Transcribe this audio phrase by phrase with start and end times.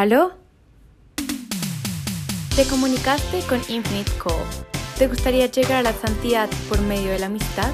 [0.00, 0.32] ¿Aló?
[2.56, 4.46] Te comunicaste con Infinite Call.
[4.96, 7.70] ¿Te gustaría llegar a la santidad por medio de la amistad?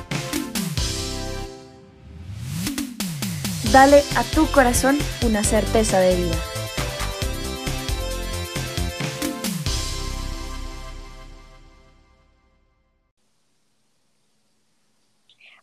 [3.72, 6.36] Dale a tu corazón una certeza de vida.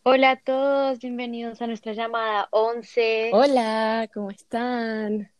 [0.03, 3.31] Hola a todos, bienvenidos a nuestra llamada 11.
[3.33, 5.32] Hola, ¿cómo están?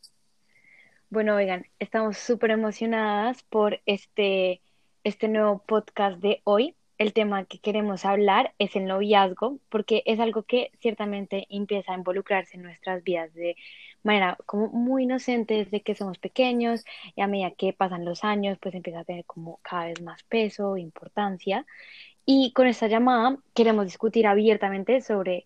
[1.14, 4.62] Bueno, oigan, estamos súper emocionadas por este,
[5.04, 6.76] este nuevo podcast de hoy.
[6.98, 11.98] El tema que queremos hablar es el noviazgo, porque es algo que ciertamente empieza a
[11.98, 13.56] involucrarse en nuestras vidas de
[14.02, 16.84] manera como muy inocente desde que somos pequeños
[17.16, 20.24] y a medida que pasan los años, pues empieza a tener como cada vez más
[20.24, 21.68] peso, importancia.
[22.26, 25.46] Y con esta llamada queremos discutir abiertamente sobre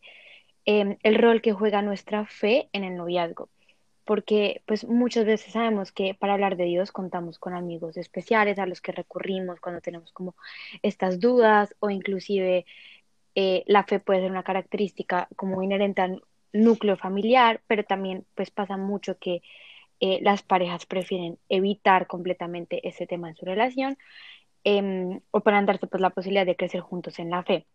[0.63, 3.49] em, el rol que juega nuestra fe en el noviazgo,
[4.07, 8.65] porque pues muchas veces sabemos que para hablar de Dios contamos con amigos especiales a
[8.65, 10.35] los que recurrimos cuando tenemos como
[10.81, 12.65] estas dudas o inclusive
[13.35, 18.49] eh, la fe puede ser una característica como inherente al núcleo familiar, pero también pues
[18.49, 19.43] pasa mucho que
[19.99, 23.97] eh, las parejas prefieren evitar completamente ese tema en su relación
[24.69, 27.65] Em, o para darse pues la posibilidad de crecer juntos en la fe.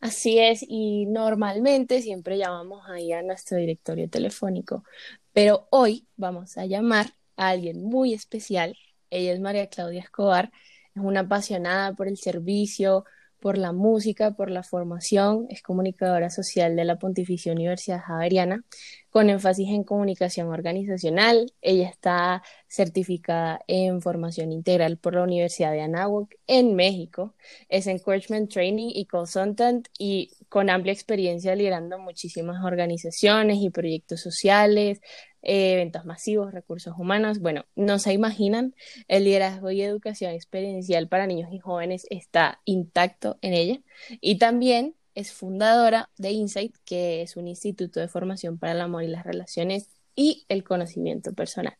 [0.00, 4.84] Así es, y normalmente siempre llamamos ahí a nuestro directorio telefónico,
[5.32, 8.76] pero hoy vamos a llamar a alguien muy especial.
[9.10, 10.52] Ella es María Claudia Escobar,
[10.94, 13.04] es una apasionada por el servicio,
[13.40, 18.64] por la música, por la formación, es comunicadora social de la Pontificia Universidad Javeriana,
[19.10, 21.52] con énfasis en comunicación organizacional.
[21.62, 27.34] Ella está certificada en formación integral por la Universidad de Anáhuac en México.
[27.68, 35.00] Es encouragement training y consultant y con amplia experiencia liderando muchísimas organizaciones y proyectos sociales,
[35.42, 37.40] eventos masivos, recursos humanos.
[37.40, 38.74] Bueno, no se imaginan,
[39.08, 43.80] el liderazgo y educación experiencial para niños y jóvenes está intacto en ella.
[44.20, 49.02] Y también es fundadora de Insight, que es un instituto de formación para el amor
[49.02, 51.76] y las relaciones y el conocimiento personal.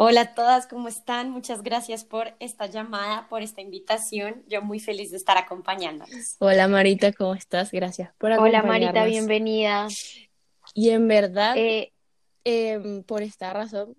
[0.00, 1.32] Hola a todas, ¿cómo están?
[1.32, 4.44] Muchas gracias por esta llamada, por esta invitación.
[4.46, 6.36] Yo muy feliz de estar acompañándonos.
[6.38, 7.72] Hola Marita, ¿cómo estás?
[7.72, 8.76] Gracias por acompañarnos.
[8.76, 9.88] Hola Marita, bienvenida.
[10.72, 11.92] Y en verdad, eh,
[12.44, 13.96] em, por esta razón,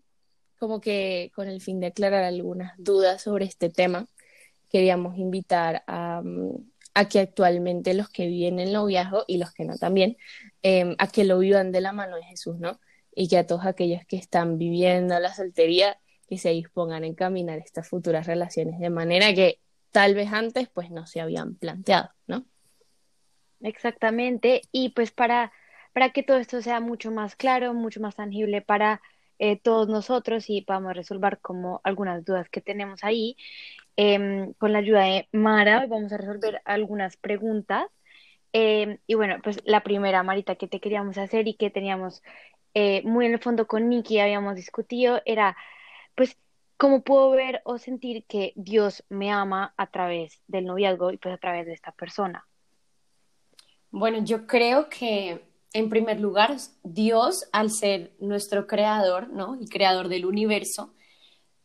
[0.58, 4.08] como que con el fin de aclarar algunas dudas sobre este tema,
[4.70, 6.64] queríamos invitar a, mm,
[7.10, 10.16] que actualmente los que viven el noviazgo y los que no también,
[10.62, 12.80] em, a que lo vivan de la mano de Jesús, ¿no?
[13.16, 17.60] Y que a todos aquellos que están viviendo la soltería, que se dispongan a encaminar
[17.60, 19.60] estas futuras relaciones de manera que
[19.92, 22.46] tal vez antes pues no se habían planteado, ¿no?
[23.62, 25.52] Exactamente, y pues para
[25.94, 29.02] para que todo esto sea mucho más claro, mucho más tangible para
[29.40, 33.38] eh, todos nosotros y podamos resolver como algunas dudas que tenemos ahí.
[33.96, 37.86] Em, con la ayuda de Mara vamos a resolver algunas preguntas.
[38.54, 42.24] Em, y bueno, pues la primera, Marita, que te queríamos hacer y que teníamos
[42.74, 45.58] eh, muy en el fondo con Nikki, habíamos discutido, era,
[46.16, 46.38] pues,
[46.78, 51.34] ¿cómo puedo ver o sentir que Dios me ama a través del noviazgo y pues
[51.34, 52.46] a través de esta persona?
[53.92, 55.42] Bueno, yo creo que
[55.74, 59.58] en primer lugar, Dios, al ser nuestro creador, ¿no?
[59.60, 60.94] Y creador del universo,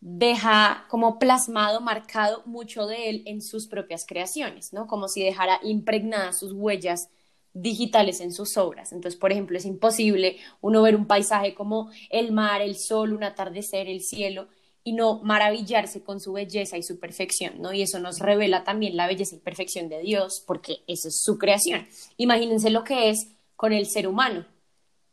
[0.00, 4.86] deja como plasmado, marcado mucho de él en sus propias creaciones, ¿no?
[4.86, 7.08] Como si dejara impregnadas sus huellas
[7.54, 8.92] digitales en sus obras.
[8.92, 13.24] Entonces, por ejemplo, es imposible uno ver un paisaje como el mar, el sol, un
[13.24, 14.48] atardecer, el cielo,
[14.86, 17.72] y no maravillarse con su belleza y su perfección, ¿no?
[17.72, 21.38] Y eso nos revela también la belleza y perfección de Dios, porque eso es su
[21.38, 21.86] creación.
[22.18, 24.44] Imagínense lo que es con el ser humano,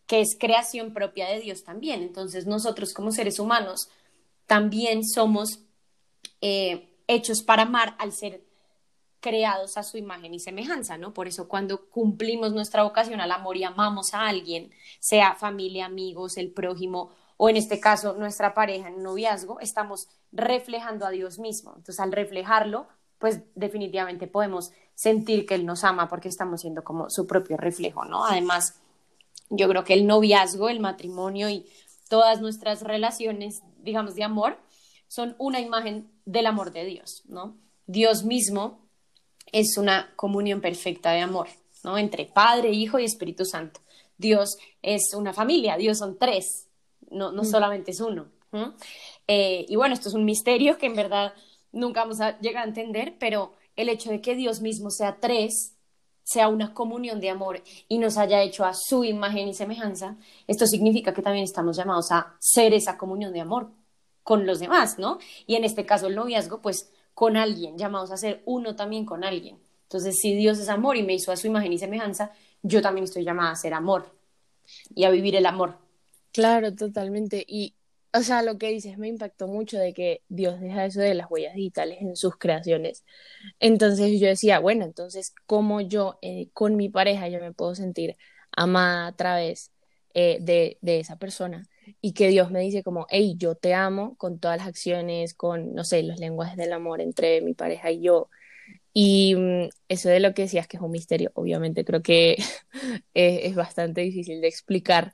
[0.07, 2.01] que es creación propia de Dios también.
[2.01, 3.87] Entonces nosotros como seres humanos
[4.45, 5.59] también somos
[6.41, 8.43] eh, hechos para amar al ser
[9.21, 11.13] creados a su imagen y semejanza, ¿no?
[11.13, 16.37] Por eso cuando cumplimos nuestra vocación al amor y amamos a alguien, sea familia, amigos,
[16.37, 21.71] el prójimo o en este caso nuestra pareja en noviazgo, estamos reflejando a Dios mismo.
[21.75, 22.87] Entonces al reflejarlo,
[23.17, 28.05] pues definitivamente podemos sentir que Él nos ama porque estamos siendo como su propio reflejo,
[28.05, 28.25] ¿no?
[28.25, 28.79] Además,
[29.49, 31.67] yo creo que el noviazgo, el matrimonio y
[32.09, 34.57] todas nuestras relaciones, digamos, de amor,
[35.07, 37.57] son una imagen del amor de Dios, ¿no?
[37.85, 38.80] Dios mismo
[39.51, 41.47] es una comunión perfecta de amor,
[41.83, 41.97] ¿no?
[41.97, 43.81] Entre Padre, Hijo y Espíritu Santo.
[44.17, 46.67] Dios es una familia, Dios son tres,
[47.09, 47.45] no, no mm.
[47.45, 48.27] solamente es uno.
[49.27, 51.33] Eh, y bueno, esto es un misterio que en verdad
[51.71, 55.75] nunca vamos a llegar a entender, pero el hecho de que Dios mismo sea tres
[56.23, 60.17] sea una comunión de amor y nos haya hecho a su imagen y semejanza,
[60.47, 63.71] esto significa que también estamos llamados a ser esa comunión de amor
[64.23, 65.17] con los demás, ¿no?
[65.47, 69.23] Y en este caso el noviazgo, pues con alguien, llamados a ser uno también con
[69.23, 69.59] alguien.
[69.83, 72.31] Entonces, si Dios es amor y me hizo a su imagen y semejanza,
[72.63, 74.15] yo también estoy llamada a ser amor
[74.95, 75.77] y a vivir el amor.
[76.31, 77.43] Claro, totalmente.
[77.47, 77.75] Y,
[78.13, 81.29] o sea, lo que dices me impactó mucho de que Dios deja eso de las
[81.29, 83.03] huellas digitales en sus creaciones.
[83.59, 88.17] Entonces yo decía, bueno, entonces, ¿cómo yo eh, con mi pareja yo me puedo sentir
[88.55, 89.71] amada a través
[90.13, 91.67] eh, de, de esa persona?
[92.01, 95.73] Y que Dios me dice como, hey, yo te amo con todas las acciones, con,
[95.73, 98.29] no sé, los lenguajes del amor entre mi pareja y yo.
[98.93, 102.37] Y mm, eso de lo que decías que es un misterio, obviamente creo que
[103.13, 105.13] es, bastante difícil de explicar,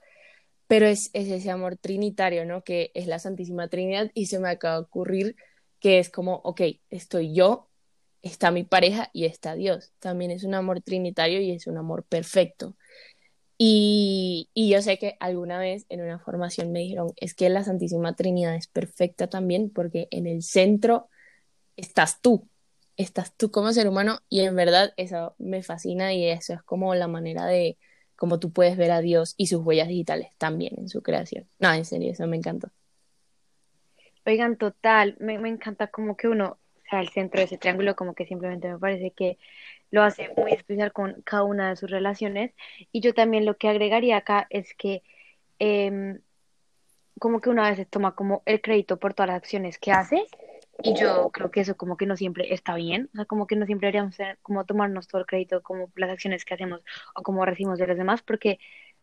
[0.68, 2.64] pero es, es, ese amor trinitario, ¿no?
[2.64, 5.36] Que es la Santísima Trinidad y se me acaba de ocurrir
[5.80, 7.70] que es como, ok, estoy yo,
[8.22, 9.94] está mi pareja y está Dios.
[10.00, 12.76] También es un amor trinitario y es un amor perfecto.
[13.58, 18.16] Y, yo sé que alguna vez en una formación me dijeron, es que la Santísima
[18.16, 21.10] Trinidad es perfecta también porque en el centro
[21.76, 22.48] estás tú,
[22.98, 26.94] estás tú como ser humano y en verdad eso me fascina y eso es como
[26.94, 27.78] la manera de
[28.16, 31.48] cómo tú puedes ver a Dios y sus huellas digitales también en su creación.
[31.60, 32.70] No, en serio, eso me encantó.
[34.26, 38.14] Oigan, total, me, me encanta como que uno sea el centro de ese triángulo, como
[38.14, 39.38] que simplemente me parece que
[39.92, 42.54] lo hace muy especial con cada una de sus relaciones.
[42.92, 45.04] Y yo también lo que agregaría acá es que
[45.60, 46.20] em,
[47.20, 50.28] como que una vez toma como el crédito por todas las acciones que hace
[50.84, 53.56] y yo creo que eso como que no siempre está bien, o sea, como que
[53.56, 56.82] no siempre deberíamos como tomarnos todo el crédito como las acciones que hacemos
[57.16, 58.60] o como recibimos de los demás, porque,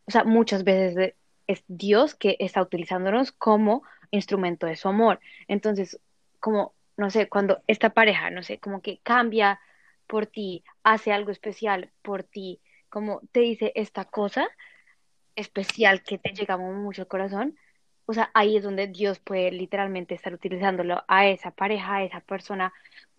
[0.06, 1.14] o sea, muchas veces
[1.46, 5.20] es Dios que está utilizándonos como instrumento de su amor.
[5.48, 6.00] Entonces,
[6.40, 9.60] como, no sé, cuando esta pareja, no sé, como que cambia
[10.06, 14.48] por ti, hace algo especial por ti, como te dice esta cosa
[15.36, 17.56] especial que te llega mucho al corazón,
[18.06, 22.20] o sea, ahí es donde Dios puede literalmente estar utilizándolo a esa pareja, a esa
[22.20, 22.72] persona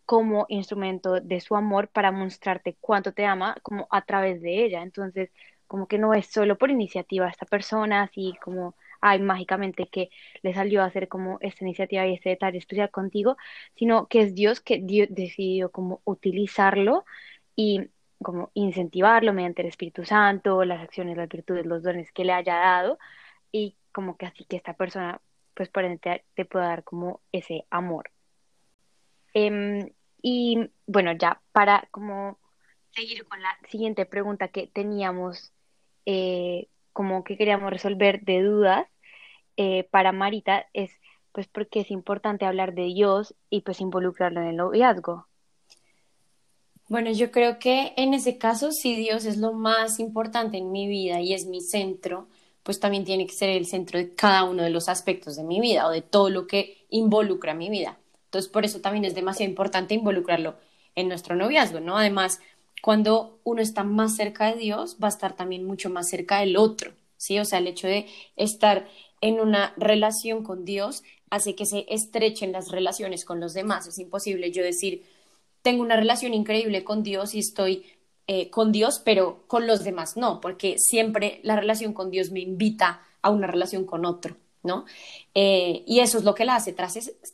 [0.06, 4.84] como instrumento de su amor para mostrarte cuánto te ama como a través de ella.
[4.84, 5.32] Entonces,
[5.68, 10.10] como que no es solo por iniciativa esta persona, así como, ay, mágicamente que
[10.42, 13.38] le salió a hacer como esta iniciativa y este detalle especial contigo,
[13.76, 17.06] sino que es Dios que Dios decidió como utilizarlo
[17.56, 22.34] y como incentivarlo mediante el Espíritu Santo, las acciones, las virtudes, los dones que le
[22.34, 22.98] haya dado
[23.52, 25.22] y como que así que esta persona,
[25.54, 28.10] pues por ende, te, pueda dar como ese amor.
[29.36, 29.92] Em,
[30.22, 32.40] y bueno, ya para como
[32.90, 35.54] seguir con la siguiente pregunta que teníamos,
[36.08, 38.88] eh, como que queríamos resolver de dudas
[39.58, 40.92] eh, para Marita, es
[41.32, 45.28] pues porque es importante hablar de Dios y pues involucrarlo en el noviazgo.
[46.88, 50.88] Bueno, yo creo que en ese caso, si Dios es lo más importante en mi
[50.88, 52.30] vida y es mi centro,
[52.64, 55.60] pues también tiene que ser el centro de cada uno de los aspectos de mi
[55.60, 58.00] vida o de todo lo que involucra mi vida.
[58.26, 60.56] Entonces, por eso también es demasiado importante involucrarlo
[60.96, 61.98] en nuestro noviazgo, ¿no?
[61.98, 62.40] Además,
[62.82, 66.56] cuando uno está más cerca de Dios, va a estar también mucho más cerca del
[66.56, 67.40] otro, ¿sí?
[67.40, 68.88] O sea, el hecho de estar
[69.22, 73.88] en una relación con Dios hace que se estrechen las relaciones con los demás.
[73.88, 75.04] Es imposible yo decir,
[75.62, 77.86] tengo una relación increíble con Dios y estoy
[78.28, 82.40] eh, con Dios, pero con los demás no, porque siempre la relación con Dios me
[82.40, 84.86] invita a una relación con otro, ¿no?
[85.34, 86.74] Eh, y eso es lo que la hace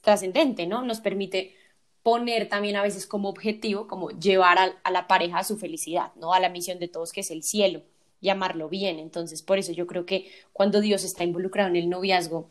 [0.01, 0.81] trascendente, ¿no?
[0.81, 1.55] Nos permite
[2.03, 6.33] poner también a veces como objetivo, como llevar a, la pareja a su felicidad, ¿no?
[6.33, 7.83] A la misión de todos que es el cielo,
[8.21, 8.99] llamarlo bien.
[8.99, 12.49] Entonces, por eso yo creo que cuando Dios está involucrado en el noviazgo,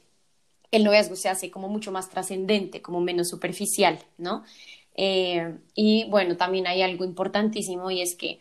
[0.71, 4.45] el noviazgo se hace como mucho más trascendente, como menos superficial, ¿no?
[4.95, 8.41] Eh, y bueno, también hay algo importantísimo y es que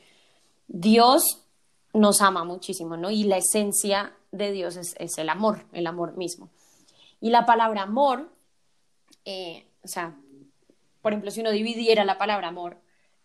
[0.67, 1.41] Dios
[1.93, 3.09] nos ama muchísimo, ¿no?
[3.09, 6.49] Y la esencia de Dios es, el amor, el amor mismo.
[7.21, 8.29] Y la palabra amor,
[9.25, 10.15] eh, o sea,
[11.01, 12.77] por ejemplo, si uno dividiera la palabra amor,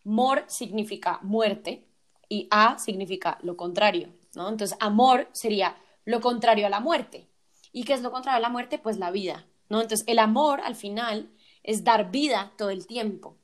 [0.05, 1.85] mor significa muerte
[2.29, 4.49] y a significa lo contrario, ¿no?
[4.49, 7.29] Entonces, amor sería lo contrario a la muerte.
[7.73, 8.79] ¿Y qué es lo contrario a la muerte?
[8.79, 9.81] Pues la vida, ¿no?
[9.81, 11.31] Entonces, el amor al final
[11.63, 13.37] es dar vida todo el tiempo.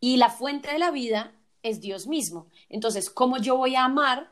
[0.00, 2.48] Y la fuente de la vida es Dios mismo.
[2.68, 4.30] Entonces, ¿cómo yo voy a amar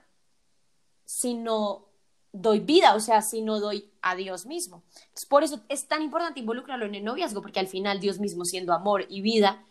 [1.05, 1.89] si no
[2.31, 2.95] doy vida?
[2.95, 4.83] O sea, si no doy a Dios mismo.
[5.29, 8.73] por eso es tan importante involucrarlo en el noviazgo, porque al final Dios mismo, siendo
[8.73, 9.65] amor y vida,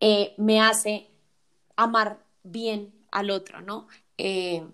[0.00, 1.10] eh, me hace
[1.76, 3.88] amar bien al otro, ¿no?
[4.18, 4.66] Eh,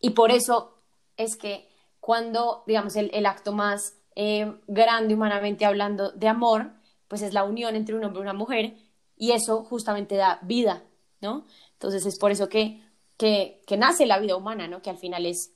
[0.00, 0.82] y por eso
[1.16, 1.68] es que
[2.00, 6.70] cuando, digamos, el acto más eh, grande humanamente hablando de amor,
[7.08, 8.76] pues es la unión entre un hombre y una mujer
[9.16, 10.84] y eso justamente da vida,
[11.20, 11.46] ¿no?
[11.72, 12.80] Entonces es por eso que,
[13.16, 14.82] que, nace la vida humana, ¿no?
[14.82, 15.52] Que al final es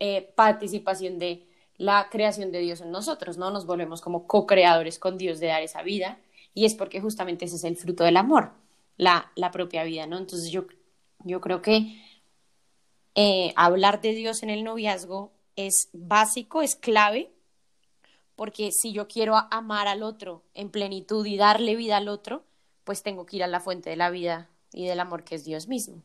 [0.00, 3.50] eh, participación de la creación de Dios en nosotros, ¿no?
[3.50, 6.18] Nos volvemos como co-creadores con Dios de dar esa vida
[6.54, 8.50] y es porque justamente ese es el fruto del amor,
[8.96, 10.18] la, la propia vida, ¿no?
[10.18, 10.66] Entonces yo,
[11.24, 12.00] yo creo que
[13.14, 17.30] eh, hablar de Dios en el noviazgo es básico, es clave,
[18.34, 22.44] porque si yo quiero amar al otro en plenitud y darle vida al otro,
[22.84, 25.44] pues tengo que ir a la fuente de la vida y del amor que es
[25.44, 26.02] Dios mismo.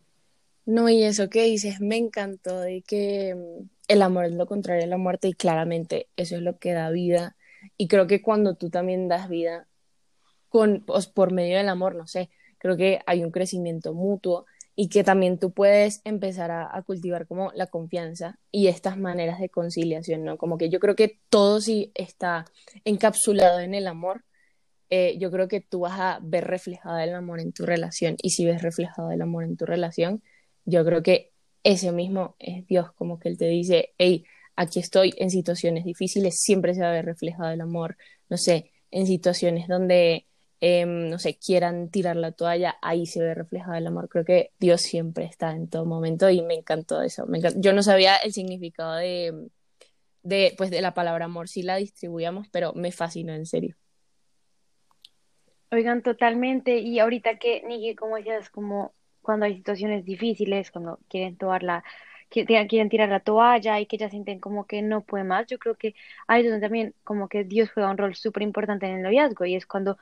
[0.65, 4.85] No, y eso que dices me encantó de que mm, el amor es lo contrario
[4.85, 7.35] a la muerte y claramente eso es lo que da vida.
[7.77, 9.67] Y creo que cuando tú también das vida
[10.47, 12.29] con, pues, por medio del amor, no sé,
[12.61, 17.51] creo que hay un crecimiento mutuo y que también tú puedes empezar a, cultivar como
[17.53, 20.37] la confianza y estas maneras de conciliación, ¿no?
[20.37, 22.45] Como que yo creo que todo sí está
[22.85, 24.23] encapsulado en el amor,
[24.91, 28.29] eh, yo creo que tú vas a ver reflejado el amor en tu relación y
[28.29, 30.21] si ves reflejado el amor en tu relación,
[30.65, 31.31] yo creo que
[31.63, 34.23] ese mismo es Dios, como que Él te dice, hey,
[34.55, 37.97] aquí estoy en situaciones difíciles, siempre se va a ver reflejado el amor,
[38.29, 40.27] no sé, en situaciones donde
[40.63, 44.09] Em, no sé, quieran tirar la toalla, ahí se ve reflejado el amor.
[44.09, 47.25] Creo que Dios siempre está en todo momento y me encantó eso.
[47.25, 49.49] Me Yo no sabía el significado de,
[50.21, 53.75] de, pues, de la palabra amor, sí la distribuíamos, pero me fascinó en serio.
[55.71, 56.77] Oigan, totalmente.
[56.77, 61.83] Y ahorita que, Niki, como decías, como cuando hay situaciones difíciles, cuando quieren tomar la,
[62.29, 65.75] quieren tirar la toalla y que ya sienten como que no puede más, yo creo
[65.75, 65.95] que
[66.27, 69.65] ahí también como que Dios juega un rol súper importante en el noviazgo y es
[69.65, 69.97] cuando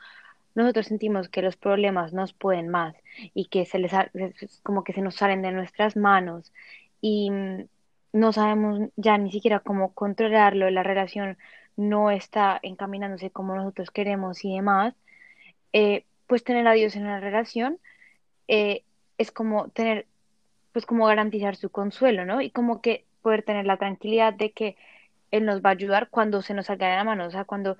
[0.60, 2.96] nosotros sentimos que los problemas nos pueden más
[3.34, 3.92] y que se les
[4.63, 6.54] como que se nos salen de nuestras manos
[7.01, 7.66] y mm,
[8.13, 11.38] no sabemos ya ni siquiera cómo controlarlo, la relación
[11.78, 14.96] no está encaminándose como nosotros queremos y demás,
[15.74, 17.80] eh, pues tener a Dios en la relación
[18.48, 18.84] eh,
[19.18, 20.08] es como tener,
[20.74, 22.42] pues como garantizar su consuelo, ¿no?
[22.42, 24.75] Y como que poder tener la tranquilidad de que
[25.32, 27.78] Él nos va a ayudar cuando se nos salga de la mano, o sea, cuando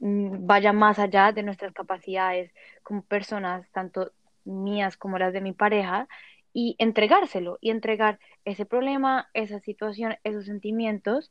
[0.00, 2.52] vaya más allá de nuestras capacidades
[2.82, 4.12] como personas, tanto
[4.44, 6.08] mías como las de mi pareja,
[6.52, 11.30] y entregárselo, y entregar ese problema, esa situación, esos sentimientos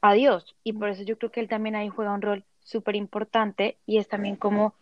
[0.00, 0.56] a Dios.
[0.64, 3.98] Y por eso yo creo que él también ahí juega un rol súper importante y
[3.98, 4.74] es también como,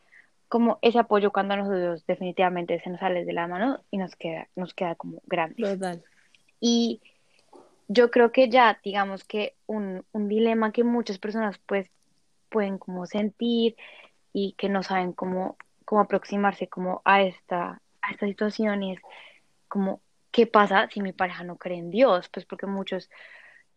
[0.49, 4.15] como ese apoyo cuando a nosotros definitivamente se nos sale de la mano y nos
[4.17, 5.57] queda, nos queda como grande.
[6.61, 7.01] Y
[7.89, 11.91] yo creo que ya, digamos que un, un dilema que muchas personas pues
[12.51, 13.77] pueden como sentir
[14.33, 19.01] y que no saben cómo, cómo aproximarse como a esta, a esta situación y es
[19.69, 22.29] como, ¿qué pasa si mi pareja no cree en Dios?
[22.29, 23.11] Pues porque muchos,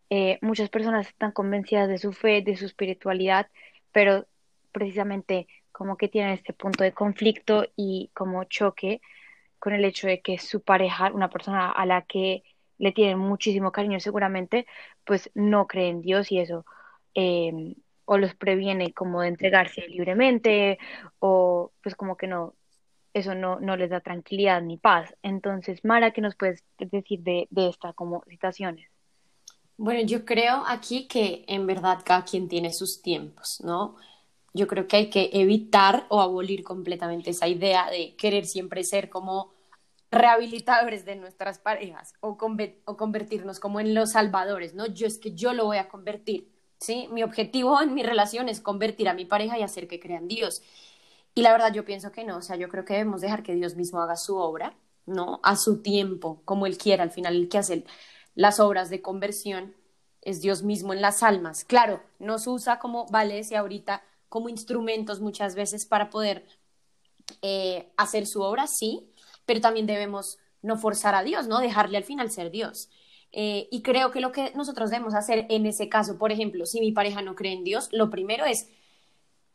[0.09, 3.49] eh, muchas personas están convencidas de su fe, de su espiritualidad,
[3.91, 4.25] pero
[4.71, 9.01] precisamente como que tienen este punto de conflicto y como choque
[9.59, 12.43] con el hecho de que su pareja, una persona a la que
[12.77, 14.67] le tienen muchísimo cariño seguramente,
[15.05, 16.65] pues no cree en Dios y eso
[17.15, 20.77] eh, o los previene como de entregarse libremente
[21.19, 22.55] o pues como que no,
[23.13, 25.15] eso no, no les da tranquilidad ni paz.
[25.21, 28.89] Entonces, Mara, ¿qué nos puedes decir de, de esta como situaciones?
[29.77, 33.95] Bueno, yo creo aquí que en verdad cada quien tiene sus tiempos, ¿no?
[34.53, 39.09] Yo creo que hay que evitar o abolir completamente esa idea de querer siempre ser
[39.09, 39.51] como
[40.11, 42.37] rehabilitadores de nuestras parejas o,
[42.85, 44.85] o convertirnos como en los salvadores, ¿no?
[44.85, 46.52] Yo es que yo lo voy a convertir.
[46.83, 47.07] ¿Sí?
[47.11, 50.61] Mi objetivo en mi relación es convertir a mi pareja y hacer que crean Dios.
[51.35, 53.55] Y la verdad yo pienso que no, o sea, yo creo que debemos dejar que
[53.55, 54.75] Dios mismo haga su obra,
[55.05, 55.39] ¿no?
[55.43, 57.85] A su tiempo, como Él quiera, al final el que hace
[58.35, 59.75] las obras de conversión
[60.21, 61.65] es Dios mismo en las almas.
[61.65, 66.45] Claro, nos usa como, vale, y ahorita, como instrumentos muchas veces para poder
[67.41, 69.09] eh, hacer su obra, sí,
[69.45, 71.59] pero también debemos no forzar a Dios, ¿no?
[71.59, 72.89] Dejarle al final ser Dios.
[73.35, 76.79] Eh, y creo que lo que nosotros debemos hacer en ese caso, por ejemplo, si
[76.79, 78.69] mi pareja no cree en Dios, lo primero es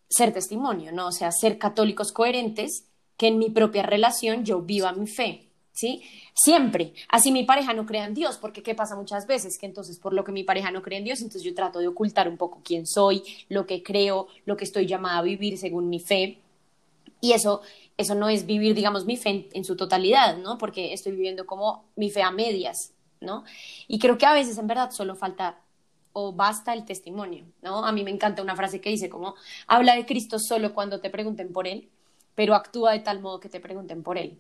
[0.09, 1.07] ser testimonio, ¿no?
[1.07, 6.03] O sea, ser católicos coherentes, que en mi propia relación yo viva mi fe, ¿sí?
[6.35, 6.93] Siempre.
[7.09, 9.59] Así mi pareja no crea en Dios, porque ¿qué pasa muchas veces?
[9.59, 11.87] Que entonces por lo que mi pareja no cree en Dios, entonces yo trato de
[11.87, 15.89] ocultar un poco quién soy, lo que creo, lo que estoy llamada a vivir según
[15.89, 16.39] mi fe.
[17.21, 17.63] Y eso,
[17.97, 20.59] eso no es vivir, digamos, mi fe en, en su totalidad, ¿no?
[20.59, 23.45] Porque estoy viviendo como mi fe a medias, ¿no?
[23.87, 25.61] Y creo que a veces en verdad solo falta
[26.13, 27.85] o basta el testimonio, ¿no?
[27.85, 29.35] A mí me encanta una frase que dice como,
[29.67, 31.91] habla de Cristo solo cuando te pregunten por Él,
[32.35, 34.39] pero actúa de tal modo que te pregunten por Él.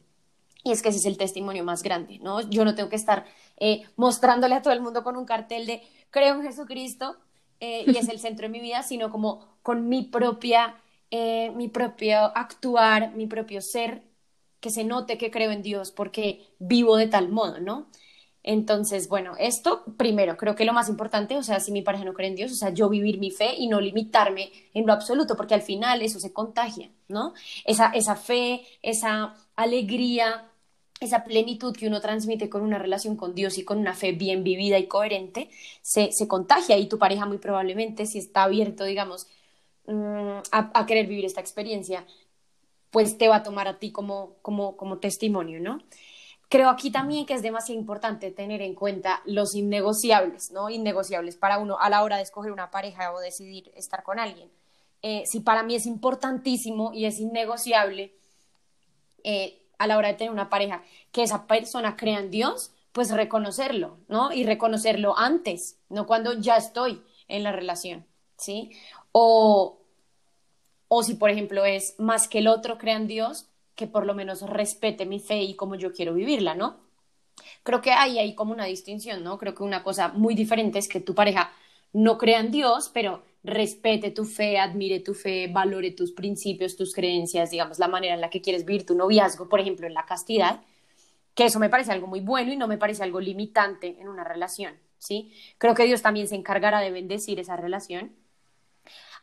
[0.64, 2.40] Y es que ese es el testimonio más grande, ¿no?
[2.40, 3.26] Yo no tengo que estar
[3.58, 7.16] eh, mostrándole a todo el mundo con un cartel de creo en Jesucristo
[7.60, 10.76] eh, y es el centro de mi vida, sino como con mi propia,
[11.10, 14.02] eh, mi propio actuar, mi propio ser,
[14.60, 17.88] que se note que creo en Dios porque vivo de tal modo, ¿no?
[18.42, 22.14] Entonces, bueno, esto primero, creo que lo más importante, o sea, si mi pareja no
[22.14, 25.36] cree en Dios, o sea, yo vivir mi fe y no limitarme en lo absoluto,
[25.36, 27.34] porque al final eso se contagia, ¿no?
[27.64, 30.50] Esa, esa fe, esa alegría,
[31.00, 34.44] esa plenitud que uno transmite con una relación con Dios y con una fe bien
[34.44, 35.50] vivida y coherente,
[35.82, 39.26] se, se contagia y tu pareja muy probablemente, si está abierto, digamos,
[39.86, 42.06] mm, a, querer vivir esta experiencia,
[42.90, 45.80] pues te va a tomar a ti como, como, como testimonio, ¿no?
[46.48, 50.70] Creo aquí también que es demasiado importante tener en cuenta los innegociables, ¿no?
[50.70, 54.50] Innegociables para uno a la hora de escoger una pareja o decidir estar con alguien.
[55.02, 58.14] Eh, si para mí es importantísimo y es innegociable
[59.24, 63.10] eh, a la hora de tener una pareja que esa persona crea en Dios, pues
[63.10, 64.32] reconocerlo, ¿no?
[64.32, 68.06] Y reconocerlo antes, no cuando ya estoy en la relación,
[68.38, 68.72] ¿sí?
[69.12, 69.78] O,
[70.88, 73.47] o si, por ejemplo, es más que el otro crea en Dios,
[73.78, 76.80] que por lo menos respete mi fe y cómo yo quiero vivirla, ¿no?
[77.62, 79.38] Creo que hay ahí como una distinción, ¿no?
[79.38, 81.52] Creo que una cosa muy diferente es que tu pareja
[81.92, 86.92] no crea en Dios, pero respete tu fe, admire tu fe, valore tus principios, tus
[86.92, 90.06] creencias, digamos, la manera en la que quieres vivir tu noviazgo, por ejemplo, en la
[90.06, 90.60] castidad,
[91.34, 94.24] que eso me parece algo muy bueno y no me parece algo limitante en una
[94.24, 95.32] relación, ¿sí?
[95.58, 98.10] Creo que Dios también se encargará de bendecir esa relación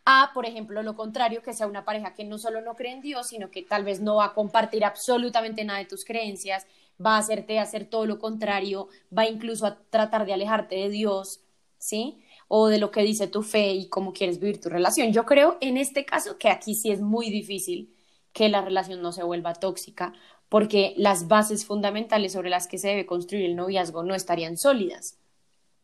[0.06, 3.02] a, por ejemplo, lo contrario, que sea una pareja que no solo no cree en
[3.02, 6.68] Dios, sino que tal vez no va a compartir absolutamente nada de tus creencias,
[7.04, 11.42] va a hacerte hacer todo lo contrario, va incluso a tratar de alejarte de Dios,
[11.78, 12.22] ¿sí?
[12.48, 15.12] O de lo que dice tu fe y cómo quieres vivir tu relación.
[15.12, 17.94] Yo creo en este caso que aquí sí es muy difícil
[18.32, 20.14] que la relación no se vuelva tóxica,
[20.50, 25.18] porque las bases fundamentales sobre las que se debe construir el noviazgo no estarían sólidas,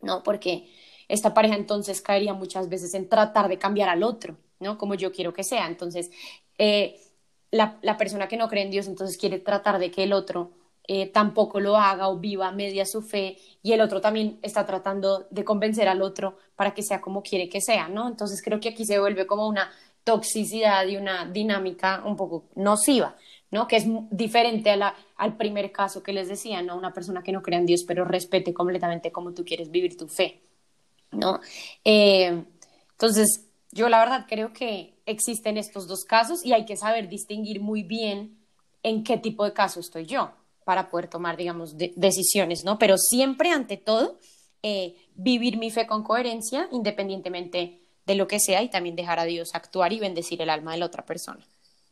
[0.01, 0.22] ¿no?
[0.22, 0.70] Porque
[1.12, 4.77] esta pareja entonces caería muchas veces en tratar de cambiar al otro, ¿no?
[4.77, 5.68] Como yo quiero que sea.
[5.68, 6.10] Entonces,
[6.58, 7.00] eh,
[7.51, 10.51] la, persona que no cree en Dios entonces quiere tratar de que el otro
[10.88, 15.27] eh, tampoco lo haga o viva media su fe y el otro también está tratando
[15.29, 18.07] de convencer al otro para que sea como quiere que sea, ¿no?
[18.07, 19.70] Entonces creo que aquí se vuelve como una
[20.05, 23.18] toxicidad y una dinámica un poco nociva,
[23.51, 23.68] ¿no?
[23.68, 26.77] Que es diferente a la, al primer caso que les decía, ¿no?
[26.77, 30.07] Una persona que no cree en Dios pero respete completamente cómo tú quieres vivir tu
[30.07, 30.42] fe.
[31.12, 31.40] ¿No?
[31.84, 32.44] Eh,
[32.92, 37.62] entonces, yo la verdad creo que existen estos dos casos y hay que saber distinguir
[37.62, 38.38] muy bien
[38.84, 40.32] en qué tipo de caso estoy yo
[40.64, 42.78] para poder tomar, digamos, decisiones, ¿no?
[42.78, 44.20] Pero siempre, ante todo,
[44.64, 49.26] eh, vivir mi fe con coherencia, independientemente de lo que sea, y también dejar a
[49.26, 51.46] Dios actuar y bendecir el alma de la otra persona.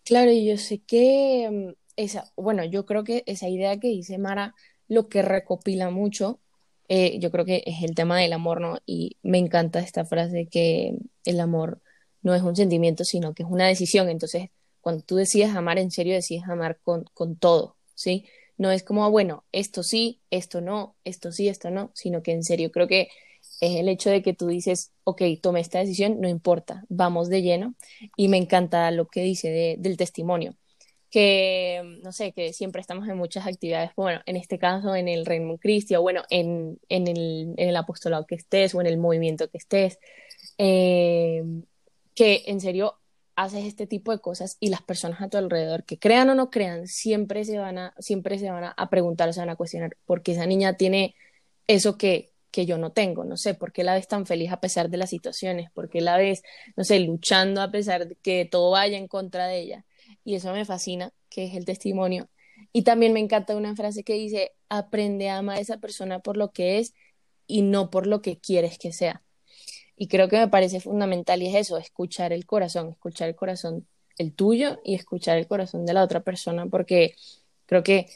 [0.03, 4.17] Claro, y yo sé que mm, esa, bueno, yo creo que esa idea que dice
[4.17, 4.55] Mara,
[4.87, 6.39] lo que recopila mucho
[6.89, 8.79] eh, yo creo que es el tema del amor, ¿no?
[8.85, 11.81] Y me encanta esta frase que el amor
[12.23, 14.09] no es un sentimiento, sino que es una decisión.
[14.09, 14.49] Entonces,
[14.81, 18.25] cuando tú decides amar, en serio decides amar con, con todo, ¿sí?
[18.57, 22.31] No es como, ah, bueno, esto sí, esto no, esto sí, esto no, sino que
[22.33, 23.09] en serio creo que
[23.61, 27.41] es el hecho de que tú dices, ok, tomé esta decisión, no importa, vamos de
[27.43, 27.75] lleno.
[28.17, 30.55] Y me encanta lo que dice del testimonio
[31.09, 35.25] que, no sé, que siempre estamos en muchas actividades, bueno, en este caso en el
[35.25, 38.97] Reino Cristi, o bueno, en, en, el, en, el, apostolado que estés, o en el
[38.97, 39.99] movimiento que estés,
[40.57, 41.43] eh,
[42.15, 42.95] que en serio
[43.35, 46.49] haces este tipo de cosas y las personas a tu alrededor, que crean o no
[46.51, 50.33] crean, siempre se van a, siempre se van a preguntar, se van a cuestionar, porque
[50.33, 51.15] esa niña tiene
[51.67, 54.59] eso que, que yo no tengo, no sé, por qué la ves tan feliz a
[54.59, 56.43] pesar de las situaciones, por qué la ves,
[56.75, 59.85] no sé, luchando a pesar de que todo vaya en contra de ella
[60.29, 62.29] y eso me fascina, que es el testimonio.
[62.71, 66.37] Y también me encanta una frase que dice, aprende a amar a esa persona por
[66.37, 66.93] lo que es
[67.47, 69.23] y no por lo que quieres que sea.
[69.95, 73.87] Y creo que me parece fundamental y es eso, escuchar el corazón, escuchar el corazón
[74.19, 77.15] el tuyo y escuchar el corazón de la otra persona, porque
[77.65, 78.07] creo que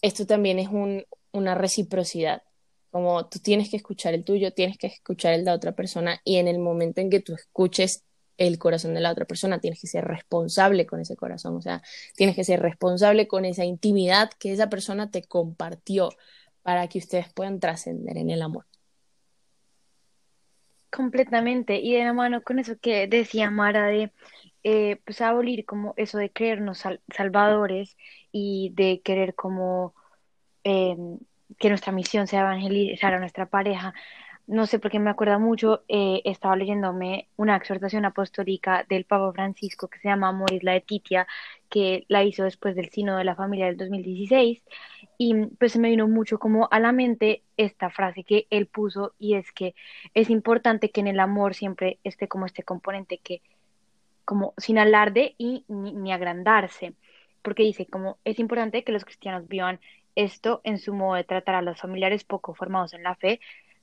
[0.00, 2.44] esto también es un, una reciprocidad.
[2.92, 6.20] Como tú tienes que escuchar el tuyo, tienes que escuchar el de la otra persona
[6.22, 8.04] y en el momento en que tú escuches
[8.40, 11.82] el corazón de la otra persona, tienes que ser responsable con ese corazón, o sea,
[12.16, 16.08] tienes que ser responsable con esa intimidad que esa persona te compartió
[16.62, 18.64] para que ustedes puedan trascender en el amor.
[20.90, 24.10] Completamente, y de la mano con eso que decía Mara de
[24.64, 26.82] eh, pues abolir como eso de creernos
[27.14, 27.98] salvadores
[28.32, 29.94] y de querer como
[30.64, 31.18] em,
[31.58, 33.92] que nuestra misión sea evangelizar a nuestra pareja,
[34.50, 39.32] no sé por qué me acuerda mucho, eh, estaba leyéndome una exhortación apostólica del Papa
[39.32, 41.28] Francisco que se llama Moris la Etitia,
[41.68, 44.60] que la hizo después del Sino de la Familia del 2016,
[45.18, 49.14] y pues se me vino mucho como a la mente esta frase que él puso,
[49.20, 49.76] y es que
[50.14, 53.42] es importante que en el amor siempre esté como este componente que,
[54.24, 56.94] como sin alarde y ni, agrandarse.
[57.42, 59.80] porque dice como es importante que los cristianos vivan
[60.16, 63.40] esto en su modo de tratar a los familiares poco formados en la fe,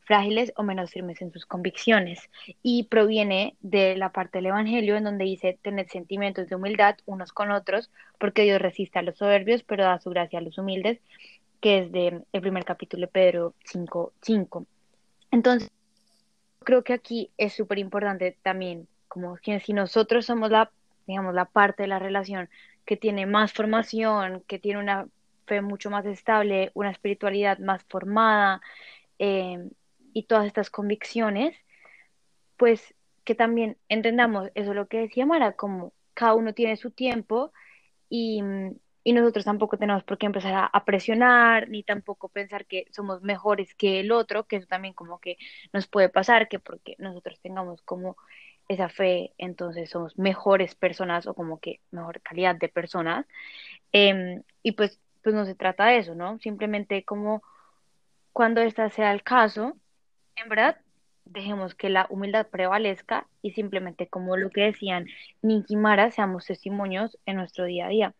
[0.07, 2.29] frágiles o menos firmes en sus convicciones.
[2.63, 7.33] Y proviene de la parte del Evangelio en donde dice tener sentimientos de humildad unos
[7.33, 10.99] con otros, porque Dios resiste a los soberbios, pero da su gracia a los humildes,
[11.59, 14.65] que es de el primer capítulo de Pedro 5.5.
[15.31, 15.69] Entonces,
[16.63, 20.71] creo que aquí es súper importante también, como que si nosotros somos la,
[21.05, 22.49] digamos, la parte de la relación
[22.85, 25.07] que tiene más formación, que tiene una
[25.45, 28.61] fe mucho más estable, una espiritualidad más formada,
[29.19, 29.67] eh,
[30.17, 31.55] y todas estas convicciones,
[32.57, 37.53] pues que también entendamos eso lo que decía Mara, como cada uno tiene su tiempo
[38.09, 38.41] y,
[39.03, 43.21] y nosotros tampoco tenemos por qué empezar a, a, presionar, ni tampoco pensar que somos
[43.21, 45.37] mejores que el otro, que eso también como que
[45.71, 48.17] nos puede pasar, que porque nosotros tengamos como
[48.67, 53.27] esa fe, entonces somos mejores personas o como que mejor calidad de personas.
[53.93, 56.39] Eh, y pues, pues no se trata de eso, ¿no?
[56.39, 57.43] Simplemente como
[58.33, 59.77] cuando esta sea el caso,
[60.37, 60.77] en verdad,
[61.25, 65.07] dejemos que la humildad prevalezca y simplemente, como lo que decían
[65.41, 68.15] Nicky Mara, seamos testimonios en nuestro día a día.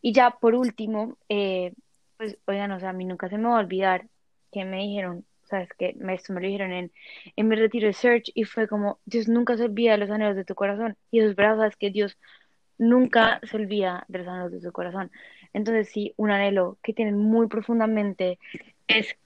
[0.00, 1.72] Y ya por último, eh,
[2.16, 4.06] pues oigan, o sea, a mí nunca se me va a olvidar
[4.52, 6.92] que me dijeron, sabes que esto me lo dijeron en,
[7.36, 10.36] en mi retiro de Search y fue como, Dios nunca se olvida de los anhelos
[10.36, 10.96] de tu corazón.
[11.10, 12.18] Y eso es verdad, sabes que Dios
[12.78, 15.10] nunca se olvida de los anhelos de tu corazón.
[15.52, 18.38] Entonces, sí, un anhelo que tienen muy profundamente
[18.88, 19.16] es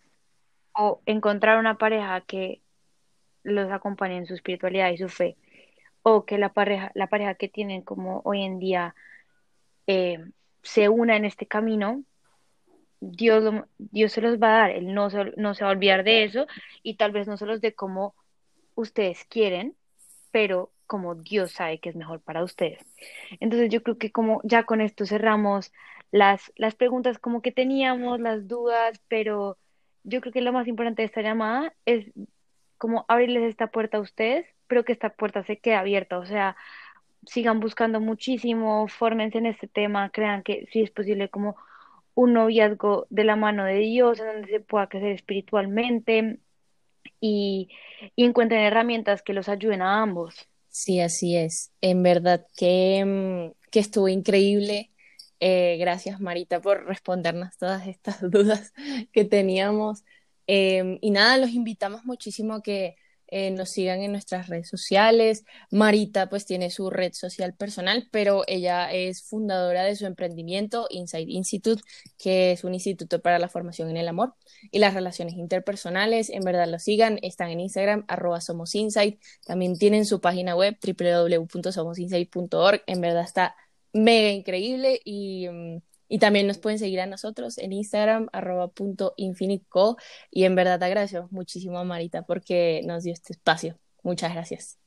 [0.77, 2.62] o encontrar una pareja que
[3.43, 5.37] los acompañe en su espiritualidad y su fe,
[6.03, 8.95] o que la pareja, la pareja que tienen como hoy en día
[9.87, 10.19] eh,
[10.62, 12.05] se una en este camino,
[13.01, 16.05] Dios, Dios se los va a dar, Él no se, no se va a olvidar
[16.05, 16.47] de eso
[16.83, 18.15] y tal vez no se los dé como
[18.75, 19.77] ustedes quieren,
[20.31, 22.85] pero como Dios sabe que es mejor para ustedes.
[23.41, 25.73] Entonces yo creo que como ya con esto cerramos
[26.11, 29.59] las, las preguntas como que teníamos, las dudas, pero
[30.07, 32.07] yo creo que lo más importante de esta llamada es
[32.79, 36.57] como abrirles esta puerta a ustedes, pero que esta puerta se quede abierta, o sea,
[37.27, 41.57] sigan buscando muchísimo, fórmense en este tema, crean que sí es posible como
[42.14, 46.38] un noviazgo de la mano de Dios, en donde se pueda crecer espiritualmente
[47.21, 47.69] y,
[48.14, 50.49] y encuentren herramientas que los ayuden a ambos.
[50.69, 51.73] Sí, así es.
[51.81, 54.90] En verdad que, mm, que estuvo increíble
[55.40, 58.72] eh, gracias, Marita, por respondernos todas estas dudas
[59.12, 60.05] que teníamos.
[60.46, 62.96] Em, y nada, los invitamos muchísimo a que
[63.29, 65.44] eh, nos sigan en nuestras redes sociales.
[65.70, 71.27] Marita pues tiene su red social personal, pero ella es fundadora de su emprendimiento Inside
[71.29, 71.83] Institute,
[72.18, 74.35] que es un instituto para la formación en el amor
[74.70, 76.31] y las relaciones interpersonales.
[76.31, 78.38] En verdad lo sigan, están en Instagram, arroba
[79.44, 82.83] También tienen su página web www.somosinsight.org.
[82.87, 83.57] En verdad está
[83.97, 89.15] mega increíble y, mm, y, también nos pueden seguir a nosotros en Instagram, arroba punto
[90.31, 90.85] y en verdad te
[91.31, 93.79] muchísimo a Marita porque nos dio este espacio.
[94.03, 94.79] Muchas gracias.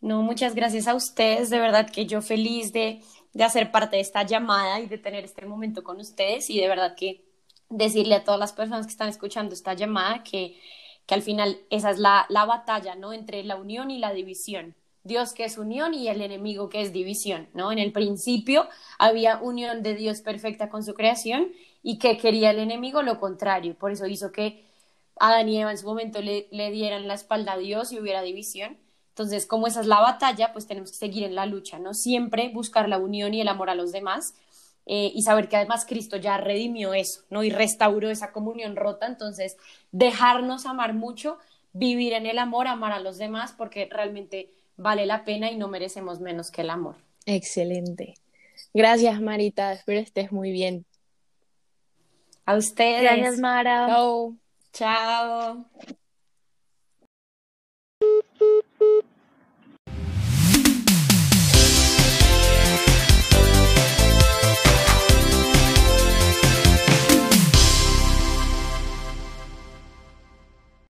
[0.00, 3.00] No, muchas gracias a ustedes, de verdad que yo feliz de,
[3.32, 6.66] de hacer parte de esta llamada y de tener este momento con ustedes y de
[6.66, 7.24] verdad que
[7.68, 10.58] decirle a todas las personas que están escuchando esta llamada que,
[11.06, 13.12] que al final esa es la, la batalla, ¿no?
[13.12, 16.92] Entre la unión y la división Dios que es unión y el enemigo que es
[16.92, 17.72] división, ¿no?
[17.72, 21.48] En el principio había unión de Dios perfecta con su creación
[21.82, 24.64] y que quería el enemigo lo contrario, por eso hizo que
[25.18, 28.78] Adán y Eva en su momento le, dieran la espalda a Dios y hubiera división.
[29.10, 31.94] Entonces, como esa es la batalla, pues tenemos que seguir en la lucha, ¿no?
[31.94, 34.34] Siempre buscar la unión y el amor a los demás
[34.86, 37.44] eh, y saber que además Cristo ya redimió eso, ¿no?
[37.44, 39.56] Y restauró esa comunión rota, entonces
[39.92, 41.38] dejarnos amar mucho,
[41.72, 45.68] vivir en el amor, amar a los demás, porque realmente vale la pena y no
[45.68, 46.96] merecemos menos que el amor.
[47.26, 48.14] Excelente.
[48.74, 49.72] Gracias, Marita.
[49.72, 50.84] Espero estés muy bien.
[52.44, 53.02] A ustedes.
[53.02, 53.86] Gracias, Mara.
[53.88, 54.36] Chao.
[54.72, 55.66] Chao.